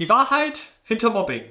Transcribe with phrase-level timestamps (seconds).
[0.00, 1.42] Die Wahrheit hinter Mobbing.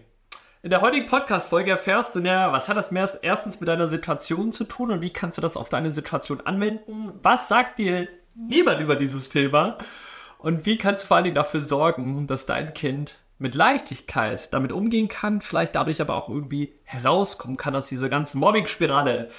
[0.64, 4.52] In der heutigen Podcast-Folge erfährst du, näher, was hat das mehr erstens mit deiner Situation
[4.52, 7.12] zu tun und wie kannst du das auf deine Situation anwenden?
[7.22, 9.78] Was sagt dir niemand über dieses Thema?
[10.40, 14.72] Und wie kannst du vor allen Dingen dafür sorgen, dass dein Kind mit Leichtigkeit damit
[14.72, 19.30] umgehen kann, vielleicht dadurch aber auch irgendwie herauskommen kann aus dieser ganzen Mobbing-Spirale?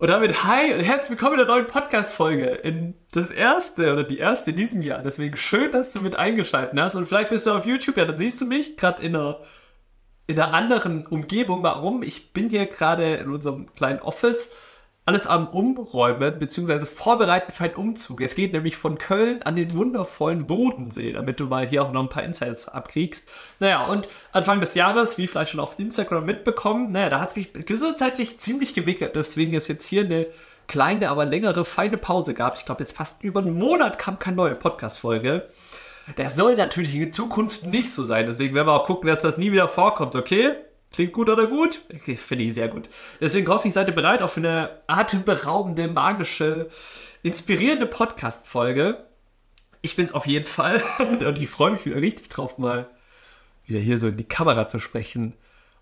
[0.00, 2.44] Und damit hi und herzlich willkommen in der neuen Podcast-Folge.
[2.46, 5.02] In das erste oder die erste in diesem Jahr.
[5.02, 6.94] Deswegen schön, dass du mit eingeschaltet hast.
[6.94, 9.40] Und vielleicht bist du auf YouTube, ja, dann siehst du mich gerade in einer
[10.28, 11.64] in einer anderen Umgebung.
[11.64, 12.04] Warum?
[12.04, 14.52] Ich bin hier gerade in unserem kleinen Office
[15.08, 16.84] alles am Umräumen bzw.
[16.84, 18.20] vorbereiten für einen Umzug.
[18.20, 22.02] Es geht nämlich von Köln an den wundervollen Bodensee, damit du mal hier auch noch
[22.02, 23.26] ein paar Insights abkriegst.
[23.58, 27.36] Naja, und Anfang des Jahres, wie vielleicht schon auf Instagram mitbekommen, naja, da hat es
[27.36, 29.16] mich gesundheitlich ziemlich gewickelt.
[29.16, 30.26] Deswegen ist jetzt hier eine
[30.66, 32.56] kleine, aber längere, feine Pause gab.
[32.56, 35.48] Ich glaube, jetzt fast über einen Monat kam keine neue Podcast-Folge.
[36.16, 38.26] Das soll natürlich in Zukunft nicht so sein.
[38.26, 40.52] Deswegen werden wir auch gucken, dass das nie wieder vorkommt, okay?
[40.92, 41.82] Klingt gut oder gut?
[41.94, 42.88] Okay, finde ich sehr gut.
[43.20, 46.68] Deswegen hoffe ich, seid ihr bereit für eine atemberaubende, magische,
[47.22, 49.04] inspirierende Podcast-Folge.
[49.82, 50.82] Ich bin es auf jeden Fall.
[50.98, 52.88] Und ich freue mich wieder richtig drauf, mal
[53.66, 55.34] wieder hier so in die Kamera zu sprechen.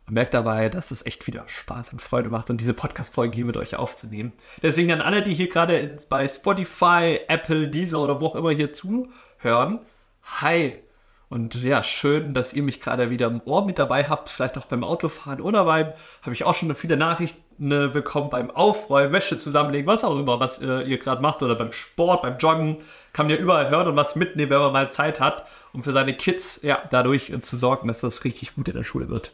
[0.06, 3.44] Und merkt dabei, dass es echt wieder Spaß und Freude macht und diese Podcast-Folgen hier
[3.44, 4.32] mit euch aufzunehmen.
[4.62, 8.72] Deswegen an alle, die hier gerade bei Spotify, Apple, Deezer oder wo auch immer hier
[8.72, 9.80] zuhören,
[10.26, 10.85] Hi.
[11.28, 14.66] Und ja, schön, dass ihr mich gerade wieder im Ohr mit dabei habt, vielleicht auch
[14.66, 19.36] beim Autofahren oder beim, habe ich auch schon viele Nachrichten äh, bekommen, beim Aufräumen, Wäsche
[19.36, 22.76] zusammenlegen, was auch immer, was äh, ihr gerade macht oder beim Sport, beim Joggen,
[23.12, 25.92] kann man ja überall hören und was mitnehmen, wenn man mal Zeit hat, um für
[25.92, 29.32] seine Kids, ja, dadurch äh, zu sorgen, dass das richtig gut in der Schule wird.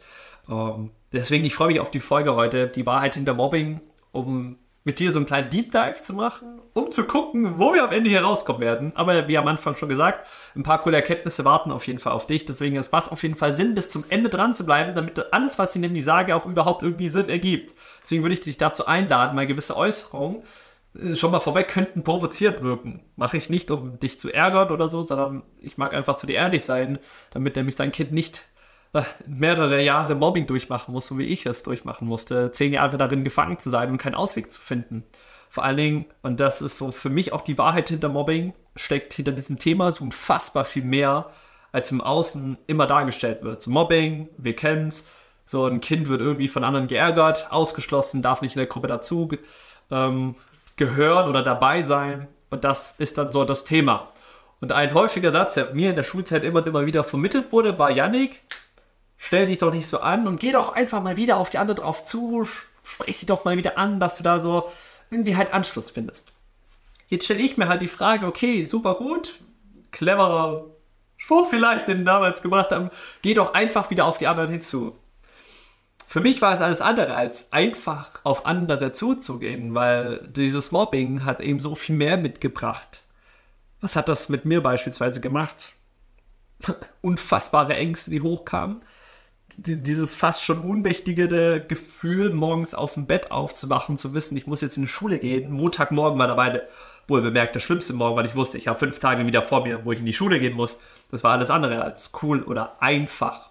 [0.49, 4.99] Ähm, deswegen, ich freue mich auf die Folge heute, die Wahrheit hinter Mobbing, um mit
[4.99, 8.09] dir so einen kleinen Deep Dive zu machen, um zu gucken, wo wir am Ende
[8.09, 8.91] hier rauskommen werden.
[8.95, 12.27] Aber wie am Anfang schon gesagt, ein paar coole Erkenntnisse warten auf jeden Fall auf
[12.27, 12.45] dich.
[12.45, 15.57] Deswegen, es macht auf jeden Fall Sinn, bis zum Ende dran zu bleiben, damit alles,
[15.57, 17.73] was ich nämlich sage, auch überhaupt irgendwie Sinn ergibt.
[18.03, 20.43] Deswegen würde ich dich dazu einladen, mal gewisse Äußerungen
[21.01, 23.01] äh, schon mal vorweg könnten provoziert wirken.
[23.15, 26.35] Mache ich nicht, um dich zu ärgern oder so, sondern ich mag einfach zu dir
[26.35, 26.99] ehrlich sein,
[27.31, 28.45] damit nämlich dein Kind nicht
[29.25, 33.57] mehrere Jahre Mobbing durchmachen muss, so wie ich es durchmachen musste, zehn Jahre darin gefangen
[33.57, 35.03] zu sein und keinen Ausweg zu finden.
[35.49, 39.13] Vor allen Dingen, und das ist so für mich auch die Wahrheit hinter Mobbing, steckt
[39.13, 41.29] hinter diesem Thema so unfassbar viel mehr,
[41.71, 43.61] als im Außen immer dargestellt wird.
[43.61, 45.07] So Mobbing, wir kennen's,
[45.45, 49.29] so ein Kind wird irgendwie von anderen geärgert, ausgeschlossen, darf nicht in der Gruppe dazu
[49.91, 50.35] ähm,
[50.75, 52.27] gehören oder dabei sein.
[52.49, 54.09] Und das ist dann so das Thema.
[54.61, 57.77] Und ein häufiger Satz, der mir in der Schulzeit immer und immer wieder vermittelt wurde,
[57.77, 58.41] war Yannick,
[59.17, 61.79] stell dich doch nicht so an und geh doch einfach mal wieder auf die andere
[61.79, 62.47] drauf zu,
[62.83, 64.71] sprech dich doch mal wieder an, dass du da so
[65.09, 66.31] irgendwie halt Anschluss findest.
[67.07, 69.39] Jetzt stelle ich mir halt die Frage, okay, super gut,
[69.91, 70.65] cleverer
[71.17, 72.89] Spruch vielleicht, den damals gemacht haben,
[73.21, 74.97] geh doch einfach wieder auf die anderen hinzu.
[76.05, 81.39] Für mich war es alles andere als einfach auf andere zuzugehen, weil dieses Mobbing hat
[81.39, 83.01] eben so viel mehr mitgebracht.
[83.81, 85.73] Was hat das mit mir beispielsweise gemacht?
[87.01, 88.81] Unfassbare Ängste, die hochkamen
[89.57, 94.77] dieses fast schon unmächtige Gefühl, morgens aus dem Bett aufzuwachen, zu wissen, ich muss jetzt
[94.77, 95.51] in die Schule gehen.
[95.51, 96.61] Montagmorgen war dabei,
[97.07, 99.85] wohl bemerkt, der schlimmste Morgen, weil ich wusste, ich habe fünf Tage wieder vor mir,
[99.85, 100.79] wo ich in die Schule gehen muss.
[101.11, 103.49] Das war alles andere als cool oder einfach.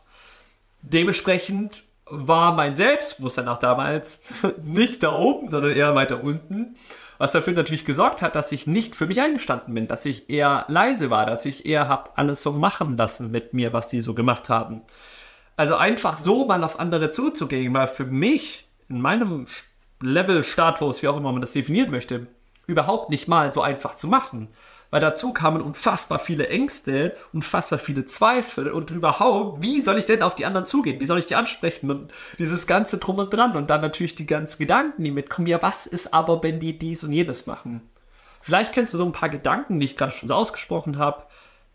[0.82, 4.20] Dementsprechend war mein Selbstbewusstsein auch damals
[4.64, 6.76] nicht da oben, sondern eher weiter unten.
[7.18, 10.64] Was dafür natürlich gesorgt hat, dass ich nicht für mich eingestanden bin, dass ich eher
[10.66, 14.12] leise war, dass ich eher habe alles so machen lassen mit mir, was die so
[14.12, 14.82] gemacht haben.
[15.62, 19.46] Also einfach so mal auf andere zuzugehen, weil für mich in meinem
[20.00, 22.26] Level-Status, wie auch immer man das definieren möchte,
[22.66, 24.48] überhaupt nicht mal so einfach zu machen.
[24.90, 30.24] Weil dazu kamen unfassbar viele Ängste, unfassbar viele Zweifel und überhaupt, wie soll ich denn
[30.24, 31.00] auf die anderen zugehen?
[31.00, 31.92] Wie soll ich die ansprechen?
[31.92, 35.46] Und dieses ganze Drum und Dran und dann natürlich die ganzen Gedanken, die mitkommen.
[35.46, 37.88] Ja, was ist aber, wenn die dies und jenes machen?
[38.40, 41.22] Vielleicht kennst du so ein paar Gedanken, die ich gerade schon so ausgesprochen habe,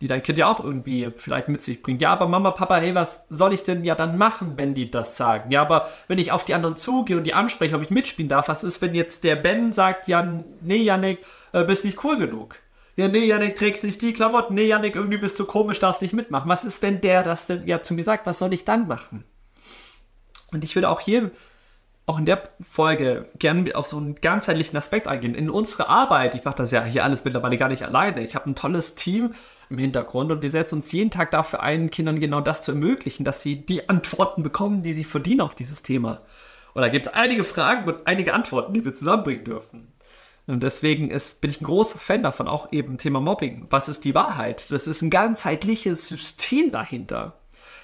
[0.01, 2.01] die dein Kind ja auch irgendwie vielleicht mit sich bringt.
[2.01, 5.17] Ja, aber Mama, Papa, hey, was soll ich denn ja dann machen, wenn die das
[5.17, 5.51] sagen?
[5.51, 8.47] Ja, aber wenn ich auf die anderen zugehe und die anspreche, ob ich mitspielen darf,
[8.47, 12.55] was ist, wenn jetzt der Ben sagt, ja, nee, Janik, äh, bist nicht cool genug?
[12.95, 14.55] Ja, nee, Janik, trägst nicht die Klamotten.
[14.55, 16.49] Nee, Janik, irgendwie bist du komisch, darfst nicht mitmachen.
[16.49, 18.25] Was ist, wenn der das denn ja zu mir sagt?
[18.25, 19.23] Was soll ich dann machen?
[20.51, 21.31] Und ich würde auch hier
[22.07, 25.35] auch in der Folge gerne auf so einen ganzheitlichen Aspekt eingehen.
[25.35, 28.23] In unsere Arbeit, ich mache das ja hier alles mittlerweile gar nicht alleine.
[28.23, 29.33] Ich habe ein tolles Team
[29.69, 33.23] im Hintergrund und wir setzen uns jeden Tag dafür ein, Kindern genau das zu ermöglichen,
[33.23, 36.21] dass sie die Antworten bekommen, die sie verdienen auf dieses Thema.
[36.73, 39.87] Und da gibt es einige Fragen und einige Antworten, die wir zusammenbringen dürfen.
[40.47, 43.67] Und deswegen ist, bin ich ein großer Fan davon, auch eben Thema Mobbing.
[43.69, 44.71] Was ist die Wahrheit?
[44.71, 47.37] Das ist ein ganzheitliches System dahinter.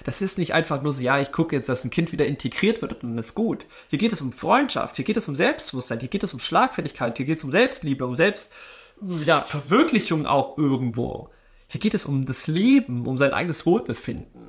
[0.04, 2.82] Das ist nicht einfach nur so, ja, ich gucke jetzt, dass ein Kind wieder integriert
[2.82, 3.66] wird und dann ist gut.
[3.88, 7.16] Hier geht es um Freundschaft, hier geht es um Selbstbewusstsein, hier geht es um Schlagfertigkeit,
[7.16, 11.30] hier geht es um Selbstliebe, um Selbstverwirklichung auch irgendwo.
[11.68, 14.40] Hier geht es um das Leben, um sein eigenes Wohlbefinden.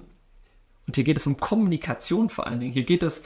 [0.87, 2.73] Und hier geht es um Kommunikation vor allen Dingen.
[2.73, 3.23] Hier geht es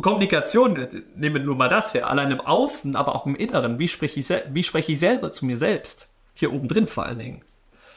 [0.00, 0.74] Kommunikation,
[1.14, 3.78] nehmen wir nur mal das her, allein im Außen, aber auch im Inneren.
[3.78, 6.08] Wie spreche ich, wie spreche ich selber zu mir selbst?
[6.34, 7.42] Hier oben drin vor allen Dingen.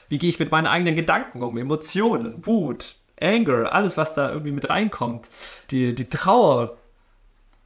[0.07, 1.57] Wie gehe ich mit meinen eigenen Gedanken um?
[1.57, 5.27] Emotionen, Wut, Anger, alles, was da irgendwie mit reinkommt.
[5.71, 6.77] Die, die Trauer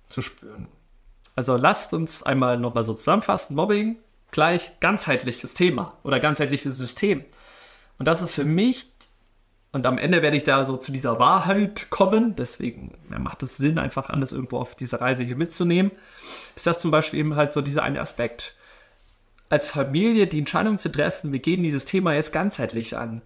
[0.08, 0.68] zu spüren.
[1.36, 3.56] Also lasst uns einmal nochmal so zusammenfassen.
[3.56, 3.98] Mobbing
[4.32, 7.26] gleich ganzheitliches Thema oder ganzheitliches System.
[8.02, 8.88] Und das ist für mich,
[9.72, 13.78] und am Ende werde ich da so zu dieser Wahrheit kommen, deswegen macht es Sinn,
[13.78, 15.92] einfach alles irgendwo auf dieser Reise hier mitzunehmen,
[16.56, 18.56] ist das zum Beispiel eben halt so dieser eine Aspekt
[19.50, 23.22] als Familie die Entscheidung zu treffen, wir gehen dieses Thema jetzt ganzheitlich an.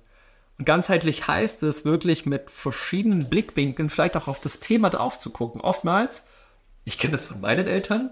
[0.58, 5.30] Und ganzheitlich heißt es wirklich mit verschiedenen Blickwinkeln vielleicht auch auf das Thema drauf zu
[5.30, 5.62] gucken.
[5.62, 6.26] Oftmals,
[6.84, 8.12] ich kenne das von meinen Eltern,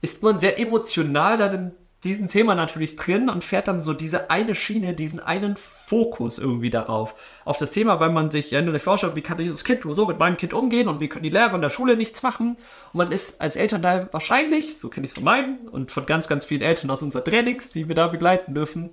[0.00, 1.72] ist man sehr emotional dann
[2.04, 6.70] diesem Thema natürlich drin und fährt dann so diese eine Schiene, diesen einen Fokus irgendwie
[6.70, 7.14] darauf.
[7.44, 10.18] Auf das Thema, weil man sich ja nur vorstellt, wie kann dieses Kind so mit
[10.18, 12.58] meinem Kind umgehen und wie können die Lehrer in der Schule nichts machen.
[12.92, 16.28] Und man ist als Elternteil wahrscheinlich, so kenne ich es von meinen und von ganz,
[16.28, 18.90] ganz vielen Eltern aus unseren Trainings, die wir da begleiten dürfen,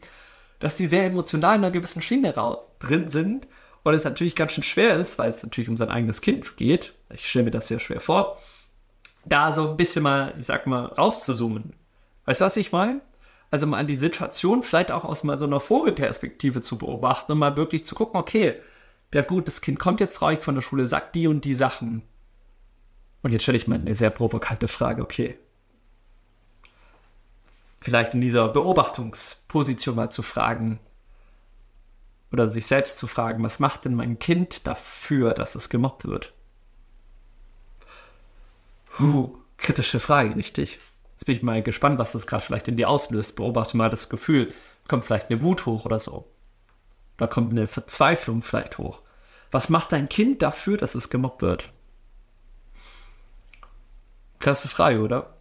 [0.59, 2.33] dass die sehr emotional in einer gewissen Schiene
[2.79, 3.47] drin sind
[3.83, 6.93] und es natürlich ganz schön schwer ist, weil es natürlich um sein eigenes Kind geht.
[7.13, 8.39] Ich stelle mir das sehr schwer vor,
[9.25, 11.73] da so ein bisschen mal, ich sag mal, rauszuzoomen
[12.25, 13.01] Weißt du, was ich meine?
[13.51, 17.37] Also mal an die Situation vielleicht auch aus mal so einer Vogelperspektive zu beobachten und
[17.37, 18.55] mal wirklich zu gucken, okay,
[19.13, 22.01] ja gut, das Kind kommt jetzt traurig von der Schule, sagt die und die Sachen.
[23.21, 25.37] Und jetzt stelle ich mal eine sehr provokante Frage, okay.
[27.79, 30.79] Vielleicht in dieser Beobachtungsposition mal zu fragen
[32.31, 36.33] oder sich selbst zu fragen, was macht denn mein Kind dafür, dass es gemobbt wird?
[38.89, 40.79] Puh, kritische Frage, richtig?
[41.23, 43.37] Jetzt bin ich mal gespannt, was das gerade vielleicht in dir auslöst.
[43.37, 44.53] Beobachte mal das Gefühl.
[44.89, 46.29] Kommt vielleicht eine Wut hoch oder so.
[47.15, 48.99] Da kommt eine Verzweiflung vielleicht hoch.
[49.49, 51.71] Was macht dein Kind dafür, dass es gemobbt wird?
[54.39, 55.37] Klasse Frage, oder?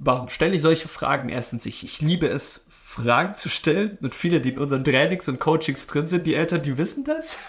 [0.00, 1.28] Warum stelle ich solche Fragen?
[1.28, 3.96] Erstens, ich, ich liebe es, Fragen zu stellen.
[4.02, 7.38] Und viele, die in unseren Trainings und Coachings drin sind, die Eltern, die wissen das.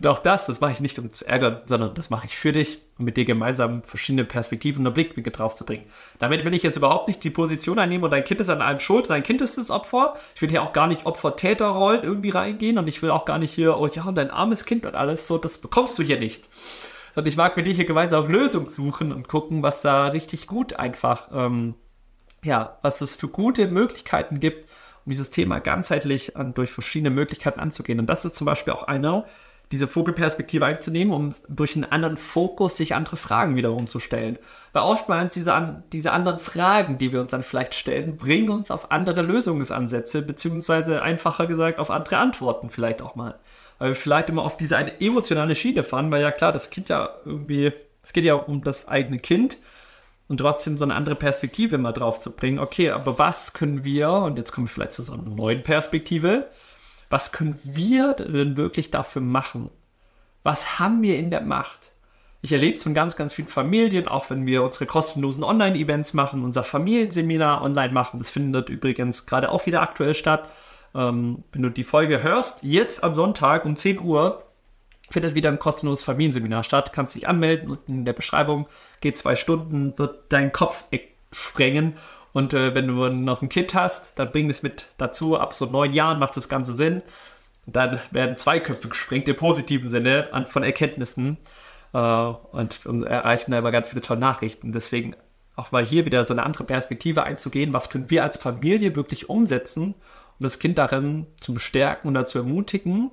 [0.00, 2.52] Und auch das, das mache ich nicht, um zu ärgern, sondern das mache ich für
[2.52, 5.84] dich, um mit dir gemeinsam verschiedene Perspektiven und Blickwinkel drauf zu bringen.
[6.18, 8.80] Damit will ich jetzt überhaupt nicht die Position einnehmen und dein Kind ist an allem
[8.80, 10.14] schuld, dein Kind ist das Opfer.
[10.34, 13.52] Ich will hier auch gar nicht Opfer-Täter-Rollen irgendwie reingehen und ich will auch gar nicht
[13.52, 16.48] hier, oh ja, dein armes Kind und alles so, das bekommst du hier nicht.
[17.14, 20.46] Sondern ich mag mit dir hier gemeinsam auf Lösungen suchen und gucken, was da richtig
[20.46, 21.74] gut einfach, ähm,
[22.42, 24.66] ja, was es für gute Möglichkeiten gibt,
[25.04, 28.00] um dieses Thema ganzheitlich an, durch verschiedene Möglichkeiten anzugehen.
[28.00, 29.26] Und das ist zum Beispiel auch einer,
[29.72, 34.36] diese Vogelperspektive einzunehmen, um durch einen anderen Fokus sich andere Fragen wiederum zu stellen.
[34.72, 38.90] Weil oftmals diese, diese anderen Fragen, die wir uns dann vielleicht stellen, bringen uns auf
[38.90, 43.38] andere Lösungsansätze, beziehungsweise einfacher gesagt auf andere Antworten vielleicht auch mal.
[43.78, 46.88] Weil wir vielleicht immer auf diese eine emotionale Schiene fahren, weil ja klar, das Kind
[46.88, 47.72] ja irgendwie,
[48.02, 49.56] es geht ja um das eigene Kind
[50.26, 52.58] und trotzdem so eine andere Perspektive mal drauf zu bringen.
[52.58, 56.48] Okay, aber was können wir, und jetzt kommen wir vielleicht zu so einer neuen Perspektive,
[57.10, 59.70] was können wir denn wirklich dafür machen?
[60.42, 61.90] Was haben wir in der Macht?
[62.42, 66.42] Ich erlebe es von ganz, ganz vielen Familien, auch wenn wir unsere kostenlosen Online-Events machen,
[66.42, 68.18] unser Familienseminar online machen.
[68.18, 70.48] Das findet übrigens gerade auch wieder aktuell statt.
[70.94, 74.44] Ähm, wenn du die Folge hörst, jetzt am Sonntag um 10 Uhr
[75.10, 76.92] findet wieder ein kostenloses Familienseminar statt.
[76.94, 78.66] Kannst dich anmelden und in der Beschreibung
[79.00, 80.84] geht zwei Stunden, wird dein Kopf
[81.32, 81.94] sprengen
[82.32, 85.38] und äh, wenn du noch ein Kind hast, dann bring es mit dazu.
[85.38, 87.02] Ab so neun Jahren macht das Ganze Sinn.
[87.66, 91.38] Dann werden zwei Köpfe gesprengt im positiven Sinne an, von Erkenntnissen
[91.92, 94.72] äh, und, und erreichen da immer ganz viele tolle Nachrichten.
[94.72, 95.14] Deswegen
[95.56, 97.72] auch mal hier wieder so eine andere Perspektive einzugehen.
[97.72, 99.94] Was können wir als Familie wirklich umsetzen,
[100.38, 103.10] um das Kind darin zu bestärken oder zu ermutigen,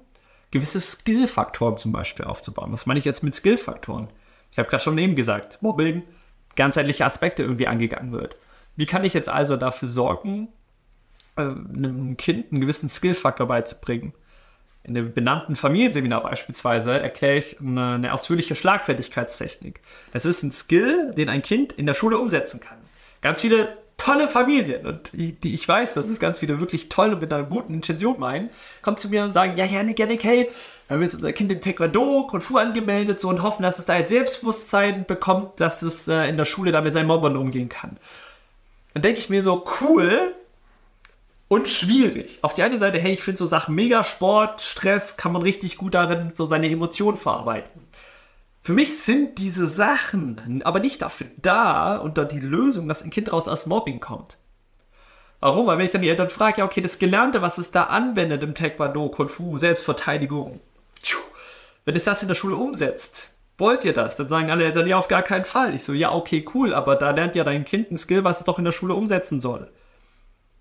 [0.52, 2.72] gewisse Skill-Faktoren zum Beispiel aufzubauen.
[2.72, 4.08] Was meine ich jetzt mit Skill-Faktoren?
[4.52, 6.04] Ich habe gerade schon eben gesagt, Mobbing,
[6.56, 8.38] ganzheitliche Aspekte irgendwie angegangen wird.
[8.77, 10.48] Wie kann ich jetzt also dafür sorgen,
[11.36, 14.13] äh, einem Kind einen gewissen Skillfaktor beizubringen?
[14.84, 19.81] In dem benannten Familienseminar beispielsweise erkläre ich eine, ausführliche Schlagfertigkeitstechnik.
[20.13, 22.77] Das ist ein Skill, den ein Kind in der Schule umsetzen kann.
[23.19, 27.15] Ganz viele tolle Familien und die, die ich weiß, dass es ganz viele wirklich tolle
[27.15, 28.50] mit einer guten Intention meinen,
[28.84, 30.50] kommen zu mir und sagen, ja, Janik, Janik, hey,
[30.88, 33.86] wir haben jetzt unser Kind im Taekwondo, Kung Fu angemeldet so und hoffen, dass es
[33.86, 37.98] da jetzt Selbstbewusstsein bekommt, dass es äh, in der Schule damit seinen Mobbern umgehen kann.
[38.98, 40.34] Dann denke ich mir so, cool,
[41.50, 42.39] und schwierig.
[42.42, 45.77] Auf die eine Seite, hey, ich finde so Sachen mega Sport, Stress, kann man richtig
[45.77, 47.88] gut darin so seine Emotionen verarbeiten.
[48.60, 53.12] Für mich sind diese Sachen aber nicht dafür da und dann die Lösung, dass ein
[53.12, 54.39] Kind raus aus Mobbing kommt.
[55.42, 55.68] Warum?
[55.68, 58.42] Weil wenn ich dann die Eltern frage, ja, okay, das Gelernte, was es da anwendet
[58.42, 60.60] im Taekwondo, Kung Fu, Selbstverteidigung,
[61.86, 64.16] wenn es das in der Schule umsetzt, wollt ihr das?
[64.16, 65.74] Dann sagen alle Eltern, ja, auf gar keinen Fall.
[65.74, 68.46] Ich so, ja, okay, cool, aber da lernt ja dein Kind ein Skill, was es
[68.46, 69.72] doch in der Schule umsetzen soll.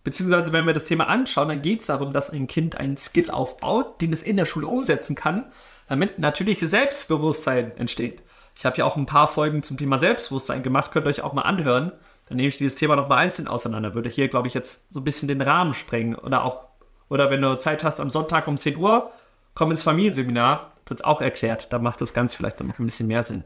[0.04, 3.30] Beziehungsweise, wenn wir das Thema anschauen, dann geht es darum, dass ein Kind einen Skill
[3.30, 5.46] aufbaut, den es in der Schule umsetzen kann,
[5.88, 8.22] damit natürliches Selbstbewusstsein entsteht.
[8.56, 11.32] Ich habe ja auch ein paar Folgen zum Thema Selbstbewusstsein gemacht, könnt ihr euch auch
[11.32, 11.92] mal anhören.
[12.28, 13.94] Dann nehme ich dieses Thema nochmal einzeln auseinander.
[13.94, 16.14] Würde hier, glaube ich, jetzt so ein bisschen den Rahmen sprengen.
[16.14, 16.64] Oder auch,
[17.08, 19.10] oder wenn du Zeit hast am Sonntag um 10 Uhr,
[19.54, 21.72] komm ins Familienseminar, wird auch erklärt.
[21.72, 23.44] Da macht das Ganze vielleicht noch ein bisschen mehr Sinn.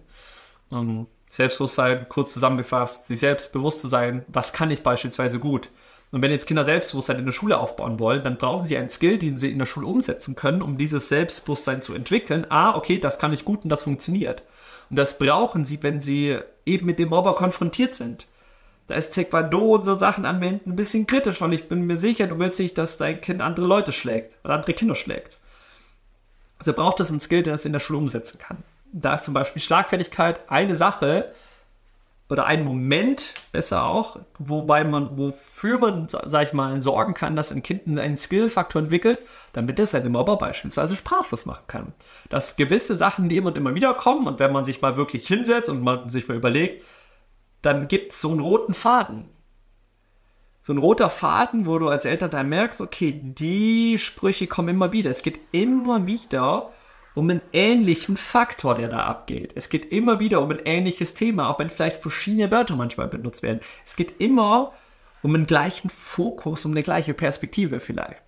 [0.72, 5.70] Ähm, Selbstbewusstsein, kurz zusammengefasst, sich selbst bewusst zu sein, was kann ich beispielsweise gut.
[6.12, 9.18] Und wenn jetzt Kinder Selbstbewusstsein in der Schule aufbauen wollen, dann brauchen sie einen Skill,
[9.18, 12.46] den sie in der Schule umsetzen können, um dieses Selbstbewusstsein zu entwickeln.
[12.48, 14.42] Ah, okay, das kann ich gut und das funktioniert.
[14.90, 18.26] Und das brauchen sie, wenn sie eben mit dem Mobber konfrontiert sind.
[18.88, 22.26] Da ist Taekwondo und so Sachen anwenden ein bisschen kritisch, weil ich bin mir sicher,
[22.26, 25.38] du willst nicht, dass dein Kind andere Leute schlägt oder andere Kinder schlägt.
[26.60, 28.58] Also braucht es einen Skill, der es in der Schule umsetzen kann.
[28.92, 31.32] Da ist zum Beispiel Schlagfertigkeit eine Sache,
[32.30, 37.50] oder einen Moment, besser auch, wobei man, wofür man, sag ich mal, sorgen kann, dass
[37.50, 39.18] ein Kind einen Skill-Faktor entwickelt,
[39.52, 41.92] damit es seine Mobber beispielsweise sprachlos machen kann.
[42.28, 45.26] Dass gewisse Sachen, die immer und immer wieder kommen und wenn man sich mal wirklich
[45.26, 46.84] hinsetzt und man sich mal überlegt,
[47.62, 49.28] dann gibt es so einen roten Faden.
[50.70, 55.10] So ein roter Faden, wo du als Elternteil merkst, okay, die Sprüche kommen immer wieder.
[55.10, 56.70] Es geht immer wieder
[57.16, 59.50] um einen ähnlichen Faktor, der da abgeht.
[59.56, 63.42] Es geht immer wieder um ein ähnliches Thema, auch wenn vielleicht verschiedene Wörter manchmal benutzt
[63.42, 63.58] werden.
[63.84, 64.70] Es geht immer
[65.24, 68.22] um einen gleichen Fokus, um eine gleiche Perspektive vielleicht.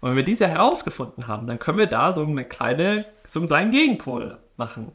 [0.00, 3.48] Und wenn wir diese herausgefunden haben, dann können wir da so eine kleine, so einen
[3.48, 4.92] kleinen Gegenpol machen.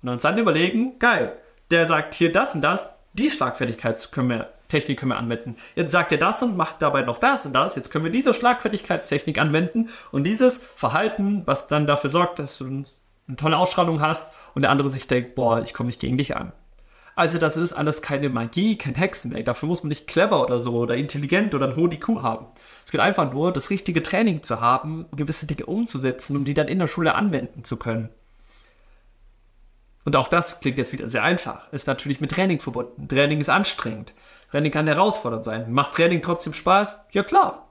[0.00, 1.36] Und uns dann überlegen, geil,
[1.72, 5.56] der sagt hier das und das, die Schlagfertigkeit können wir Technik können wir anwenden.
[5.76, 7.76] Jetzt sagt er das und macht dabei noch das und das.
[7.76, 12.64] Jetzt können wir diese Schlagfertigkeitstechnik anwenden und dieses Verhalten, was dann dafür sorgt, dass du
[12.66, 16.36] eine tolle Ausstrahlung hast und der andere sich denkt, boah, ich komme nicht gegen dich
[16.36, 16.52] an.
[17.14, 19.44] Also das ist alles keine Magie, kein Hexenwerk.
[19.44, 22.46] Dafür muss man nicht clever oder so oder intelligent oder ein hohen IQ haben.
[22.84, 26.66] Es geht einfach nur, das richtige Training zu haben, gewisse Dinge umzusetzen, um die dann
[26.66, 28.08] in der Schule anwenden zu können.
[30.04, 31.72] Und auch das klingt jetzt wieder sehr einfach.
[31.72, 33.08] Ist natürlich mit Training verbunden.
[33.08, 34.12] Training ist anstrengend.
[34.54, 35.72] Training kann herausfordernd sein.
[35.72, 37.06] Macht Training trotzdem Spaß?
[37.10, 37.70] Ja klar.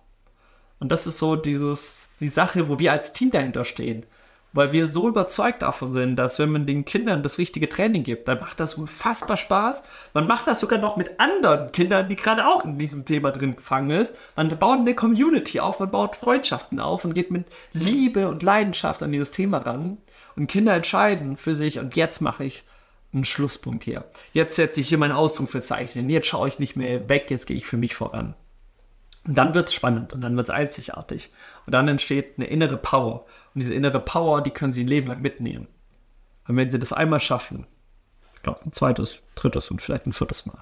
[0.82, 4.06] Und das ist so dieses, die Sache, wo wir als Team dahinter stehen.
[4.52, 8.28] Weil wir so überzeugt davon sind, dass wenn man den Kindern das richtige Training gibt,
[8.28, 9.84] dann macht das unfassbar Spaß.
[10.14, 13.56] Man macht das sogar noch mit anderen Kindern, die gerade auch in diesem Thema drin
[13.56, 14.14] gefangen ist.
[14.36, 19.02] Man baut eine Community auf, man baut Freundschaften auf und geht mit Liebe und Leidenschaft
[19.02, 20.00] an dieses Thema ran.
[20.36, 22.66] Und Kinder entscheiden für sich, und jetzt mache ich
[23.14, 24.06] ein Schlusspunkt hier.
[24.34, 26.10] Jetzt setze ich hier mein Ausrufezeichen.
[26.10, 28.36] Jetzt schaue ich nicht mehr weg, jetzt gehe ich für mich voran.
[29.26, 31.32] Und dann wird es spannend und dann wird es einzigartig.
[31.66, 33.26] Und dann entsteht eine innere Power.
[33.54, 35.68] Und diese innere Power, die können sie ein Leben lang mitnehmen.
[36.48, 37.66] Und wenn sie das einmal schaffen,
[38.36, 40.62] ich glaube ein zweites, drittes und vielleicht ein viertes Mal,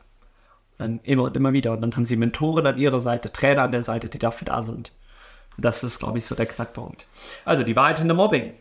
[0.78, 1.72] dann immer und immer wieder.
[1.72, 4.62] Und dann haben sie Mentoren an ihrer Seite, Trainer an der Seite, die dafür da
[4.62, 4.92] sind.
[5.58, 7.06] Und das ist, glaube ich, so der Knackpunkt.
[7.46, 8.54] Also die Wahrheit in der Mobbing.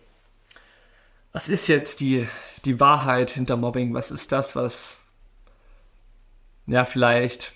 [1.32, 2.26] Was ist jetzt die
[2.66, 3.94] die Wahrheit hinter Mobbing?
[3.94, 5.04] Was ist das, was
[6.66, 7.52] ja vielleicht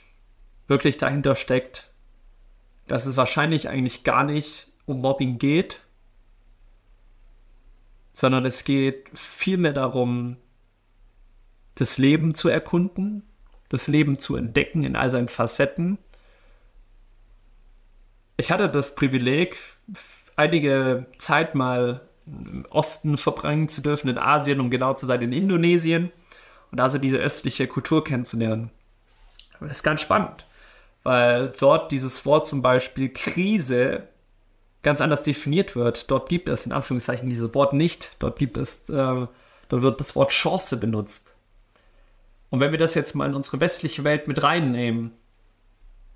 [0.67, 1.91] wirklich dahinter steckt?
[2.87, 5.81] Dass es wahrscheinlich eigentlich gar nicht um Mobbing geht,
[8.13, 10.37] sondern es geht vielmehr darum,
[11.75, 13.25] das Leben zu erkunden,
[13.69, 15.99] das Leben zu entdecken in all seinen Facetten.
[18.37, 19.59] Ich hatte das Privileg,
[20.37, 22.09] einige Zeit mal
[22.71, 26.11] Osten verbringen zu dürfen, in Asien, um genau zu sein, in Indonesien
[26.73, 28.71] und also diese östliche Kultur kennenzulernen.
[29.61, 30.47] das ist ganz spannend,
[31.03, 34.09] weil dort dieses Wort zum Beispiel Krise
[34.83, 36.11] ganz anders definiert wird.
[36.11, 38.17] Dort gibt es in Anführungszeichen dieses Wort nicht.
[38.21, 39.27] Dort gibt es, äh,
[39.69, 41.35] dort wird das Wort Chance benutzt.
[42.51, 45.13] Und wenn wir das jetzt mal in unsere westliche Welt mit reinnehmen,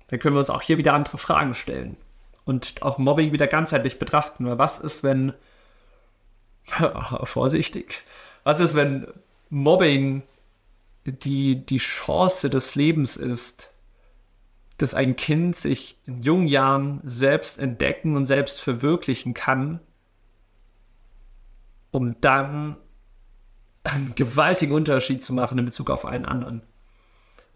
[0.07, 1.97] dann können wir uns auch hier wieder andere Fragen stellen
[2.45, 4.45] und auch Mobbing wieder ganzheitlich betrachten.
[4.45, 5.33] Weil was ist, wenn
[7.23, 8.03] vorsichtig.
[8.43, 9.07] Was ist, wenn
[9.49, 10.23] Mobbing
[11.05, 13.71] die, die Chance des Lebens ist,
[14.77, 19.79] dass ein Kind sich in jungen Jahren selbst entdecken und selbst verwirklichen kann,
[21.91, 22.77] um dann
[23.83, 26.61] einen gewaltigen Unterschied zu machen in Bezug auf einen anderen.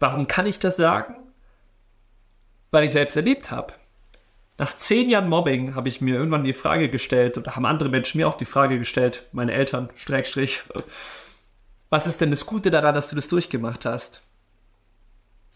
[0.00, 1.16] Warum kann ich das sagen?
[2.70, 3.72] Weil ich selbst erlebt habe.
[4.58, 8.18] Nach zehn Jahren Mobbing habe ich mir irgendwann die Frage gestellt, oder haben andere Menschen
[8.18, 10.62] mir auch die Frage gestellt, meine Eltern, Streckstrich,
[11.90, 14.22] was ist denn das Gute daran, dass du das durchgemacht hast?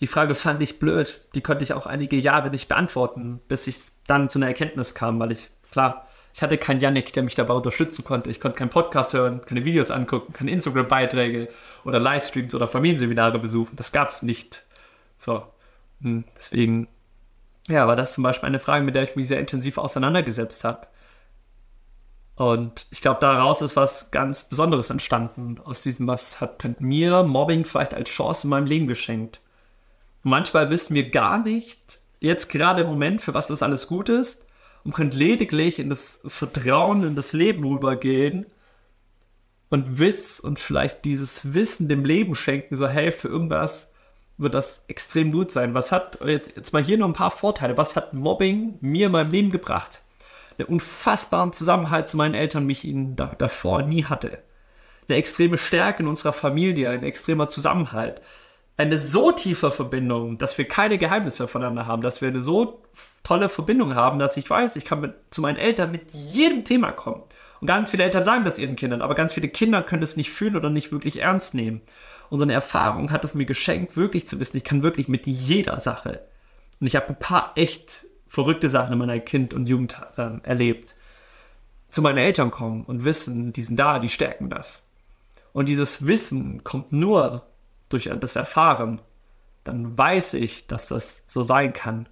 [0.00, 1.20] Die Frage fand ich blöd.
[1.34, 5.18] Die konnte ich auch einige Jahre nicht beantworten, bis ich dann zu einer Erkenntnis kam,
[5.18, 8.30] weil ich, klar, ich hatte keinen Yannick, der mich dabei unterstützen konnte.
[8.30, 11.48] Ich konnte keinen Podcast hören, keine Videos angucken, keine Instagram-Beiträge
[11.84, 13.74] oder Livestreams oder Familienseminare besuchen.
[13.74, 14.62] Das gab es nicht.
[15.18, 15.42] So.
[16.00, 16.86] Hm, deswegen,
[17.68, 20.86] ja, war das zum Beispiel eine Frage, mit der ich mich sehr intensiv auseinandergesetzt habe.
[22.34, 25.58] Und ich glaube, daraus ist was ganz Besonderes entstanden.
[25.64, 29.40] Aus diesem, was hat mir Mobbing vielleicht als Chance in meinem Leben geschenkt.
[30.22, 34.08] Und manchmal wissen wir gar nicht, jetzt gerade im Moment, für was das alles gut
[34.08, 34.44] ist
[34.84, 38.46] und könnt lediglich in das Vertrauen in das Leben rübergehen
[39.68, 43.90] und Wiss und vielleicht dieses Wissen dem Leben schenken, so hey, für irgendwas
[44.38, 45.74] wird das extrem gut sein.
[45.74, 49.12] Was hat, jetzt, jetzt mal hier nur ein paar Vorteile, was hat Mobbing mir in
[49.12, 50.00] meinem Leben gebracht?
[50.58, 54.38] Einen unfassbaren Zusammenhalt zu meinen Eltern, mich ihnen da, davor nie hatte.
[55.08, 58.20] Eine extreme Stärke in unserer Familie, ein extremer Zusammenhalt.
[58.76, 62.82] Eine so tiefe Verbindung, dass wir keine Geheimnisse voneinander haben, dass wir eine so
[63.24, 66.92] tolle Verbindung haben, dass ich weiß, ich kann mit, zu meinen Eltern mit jedem Thema
[66.92, 67.22] kommen.
[67.60, 70.30] Und ganz viele Eltern sagen das ihren Kindern, aber ganz viele Kinder können es nicht
[70.30, 71.80] fühlen oder nicht wirklich ernst nehmen.
[72.30, 75.26] Und so eine Erfahrung hat es mir geschenkt, wirklich zu wissen, ich kann wirklich mit
[75.26, 76.22] jeder Sache.
[76.80, 80.94] Und ich habe ein paar echt verrückte Sachen in meiner Kind- und Jugend äh, erlebt.
[81.88, 84.86] Zu meinen Eltern kommen und wissen, die sind da, die stärken das.
[85.52, 87.46] Und dieses Wissen kommt nur
[87.88, 89.00] durch das Erfahren.
[89.64, 92.08] Dann weiß ich, dass das so sein kann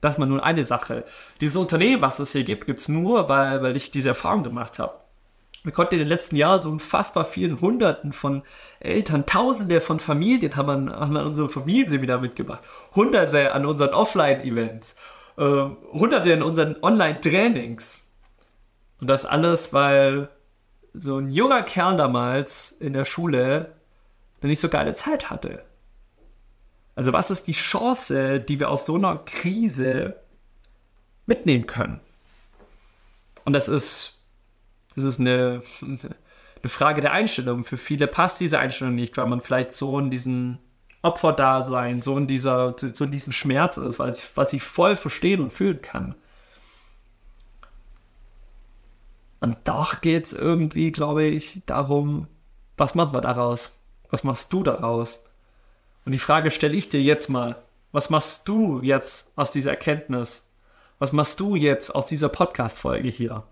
[0.00, 1.04] das ist mal nur eine Sache.
[1.40, 4.78] Dieses Unternehmen, was es hier gibt, gibt es nur, weil, weil ich diese Erfahrung gemacht
[4.78, 4.94] habe.
[5.66, 8.44] Wir konnten in den letzten Jahren so unfassbar vielen Hunderten von
[8.78, 12.60] Eltern, Tausende von Familien haben an, haben an unserem Familienseminar mitgemacht.
[12.94, 14.94] Hunderte an unseren Offline-Events.
[15.36, 18.00] Äh, Hunderte in unseren Online-Trainings.
[19.00, 20.28] Und das alles, weil
[20.94, 23.72] so ein junger Kerl damals in der Schule
[24.40, 25.64] eine nicht so geile Zeit hatte.
[26.94, 30.14] Also was ist die Chance, die wir aus so einer Krise
[31.26, 31.98] mitnehmen können?
[33.44, 34.15] Und das ist,
[34.96, 37.64] das ist eine, eine Frage der Einstellung.
[37.64, 40.58] Für viele passt diese Einstellung nicht, weil man vielleicht so in diesem
[41.02, 45.40] Opferdasein, so in dieser, so in diesem Schmerz ist, was ich, was ich voll verstehen
[45.40, 46.14] und fühlen kann.
[49.40, 52.26] Und doch geht es irgendwie, glaube ich, darum,
[52.76, 53.78] was macht man daraus?
[54.10, 55.24] Was machst du daraus?
[56.04, 57.62] Und die Frage stelle ich dir jetzt mal.
[57.92, 60.48] Was machst du jetzt aus dieser Erkenntnis?
[60.98, 63.44] Was machst du jetzt aus dieser Podcast-Folge hier?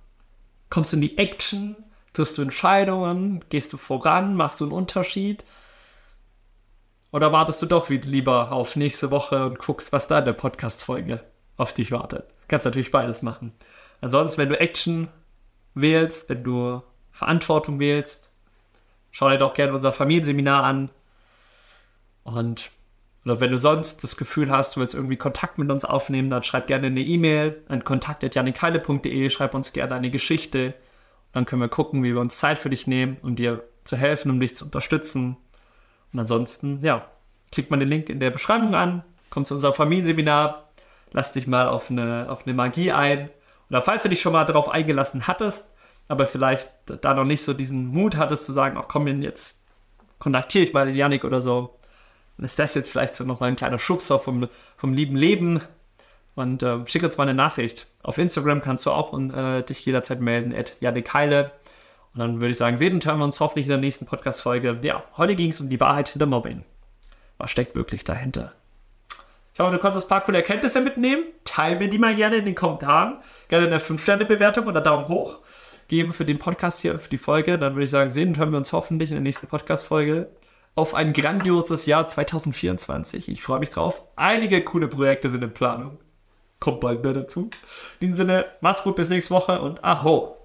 [0.75, 1.77] Kommst du in die Action?
[2.15, 3.45] Triffst du Entscheidungen?
[3.49, 4.35] Gehst du voran?
[4.35, 5.45] Machst du einen Unterschied?
[7.13, 11.23] Oder wartest du doch lieber auf nächste Woche und guckst, was da in der Podcast-Folge
[11.57, 12.25] auf dich wartet?
[12.49, 13.53] Kannst natürlich beides machen.
[14.01, 15.07] Ansonsten, wenn du Action
[15.75, 16.83] wählst, wenn du
[17.13, 18.29] Verantwortung wählst,
[19.13, 20.91] schau dir doch gerne unser Familienseminar an.
[22.25, 22.73] Und
[23.25, 26.43] oder wenn du sonst das Gefühl hast, du willst irgendwie Kontakt mit uns aufnehmen, dann
[26.43, 30.75] schreib gerne eine E-Mail an kontakt.janikheile.de, schreib uns gerne eine Geschichte.
[31.33, 34.31] Dann können wir gucken, wie wir uns Zeit für dich nehmen, um dir zu helfen,
[34.31, 35.37] um dich zu unterstützen.
[36.13, 37.09] Und ansonsten, ja,
[37.51, 40.69] klickt mal den Link in der Beschreibung an, komm zu unserem Familienseminar,
[41.13, 43.31] lass dich mal auf eine, auf eine Magie ein.
[43.71, 45.73] Oder falls du dich schon mal darauf eingelassen hattest,
[46.09, 49.63] aber vielleicht da noch nicht so diesen Mut hattest zu sagen, ach komm, jetzt
[50.19, 51.79] kontaktiere ich mal den Janik oder so,
[52.39, 55.61] ist das jetzt vielleicht so nochmal ein kleiner Schubser vom, vom lieben Leben.
[56.35, 57.87] Und äh, schick uns mal eine Nachricht.
[58.03, 60.77] Auf Instagram kannst du auch und, äh, dich jederzeit melden, at
[61.15, 61.53] Heile.
[62.13, 64.81] Und dann würde ich sagen, sehen und hören wir uns hoffentlich in der nächsten Podcast-Folge.
[64.83, 66.65] Ja, heute ging es um die Wahrheit hinter Mobbing.
[67.39, 68.53] Was steckt wirklich dahinter?
[69.53, 71.25] Ich hoffe, du konntest ein paar coole Erkenntnisse mitnehmen.
[71.45, 73.19] Teil mir die mal gerne in den Kommentaren.
[73.49, 75.39] Gerne eine 5-Sterne-Bewertung oder Daumen hoch
[75.87, 77.59] geben für den Podcast hier, für die Folge.
[77.59, 80.29] Dann würde ich sagen, sehen und hören wir uns hoffentlich in der nächsten Podcast-Folge
[80.75, 83.29] auf ein grandioses Jahr 2024.
[83.29, 84.03] Ich freue mich drauf.
[84.17, 85.99] Einige coole Projekte sind in Planung.
[86.61, 87.51] Kommt bald mehr dazu.
[88.01, 90.37] In diesem Sinne, mach's gut bis nächste Woche und Aho!